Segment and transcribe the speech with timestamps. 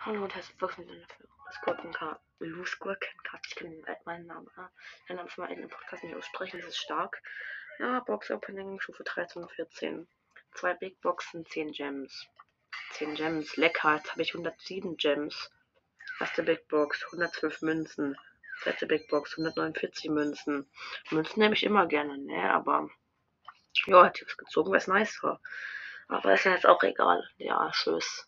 [0.00, 1.06] Hallo und herzlich willkommen zu einer
[1.52, 3.46] Squirken Lu Squirkencast.
[3.48, 4.48] Ich kenne meinen Namen.
[5.08, 7.22] Den Namen von meinem Podcast nicht aussprechen, das ist stark.
[7.78, 10.08] Ja, Box Opening, Stufe 13 und 14.
[10.54, 12.26] Zwei Big Boxen, 10 Gems.
[12.92, 13.96] 10 Gems, lecker.
[13.96, 15.50] Jetzt habe ich 107 Gems.
[16.20, 18.18] Erste Big Box, 112 Münzen.
[18.62, 20.70] Zweite Big Box, 149 Münzen.
[21.10, 22.52] Münzen nehme ich immer gerne, ne?
[22.52, 22.88] Aber
[23.86, 25.40] ja, hat ich was gezogen, was nice war.
[26.08, 27.28] Aber ist ja jetzt auch egal.
[27.38, 28.26] Ja, tschüss.